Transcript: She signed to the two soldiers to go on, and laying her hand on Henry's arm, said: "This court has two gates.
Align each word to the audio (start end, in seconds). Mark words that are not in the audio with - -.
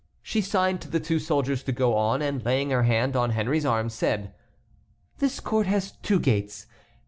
She 0.23 0.41
signed 0.41 0.81
to 0.81 0.89
the 0.89 0.99
two 0.99 1.19
soldiers 1.19 1.61
to 1.61 1.71
go 1.71 1.95
on, 1.95 2.23
and 2.23 2.43
laying 2.43 2.71
her 2.71 2.81
hand 2.81 3.15
on 3.15 3.29
Henry's 3.37 3.67
arm, 3.67 3.87
said: 3.89 4.33
"This 5.19 5.39
court 5.39 5.67
has 5.67 5.91
two 6.01 6.19
gates. 6.19 6.65